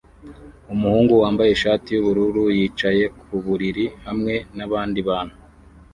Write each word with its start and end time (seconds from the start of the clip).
Umuhungu 0.73 1.13
wambaye 1.21 1.49
ishati 1.53 1.87
yubururu 1.91 2.43
yicaye 2.57 3.03
ku 3.19 3.35
buriri 3.45 3.85
hamwe 4.05 4.33
nabandi 4.57 4.99
bantu 5.09 5.35